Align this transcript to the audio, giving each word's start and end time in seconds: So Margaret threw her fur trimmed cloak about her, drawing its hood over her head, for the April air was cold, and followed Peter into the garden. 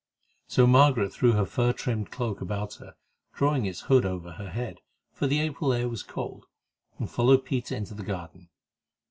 So 0.47 0.65
Margaret 0.65 1.13
threw 1.13 1.33
her 1.33 1.45
fur 1.45 1.73
trimmed 1.73 2.09
cloak 2.09 2.41
about 2.41 2.73
her, 2.79 2.95
drawing 3.35 3.67
its 3.67 3.81
hood 3.81 4.03
over 4.03 4.31
her 4.31 4.49
head, 4.49 4.81
for 5.11 5.27
the 5.27 5.39
April 5.41 5.73
air 5.73 5.87
was 5.89 6.01
cold, 6.01 6.47
and 6.97 7.07
followed 7.07 7.45
Peter 7.45 7.75
into 7.75 7.93
the 7.93 8.01
garden. 8.01 8.49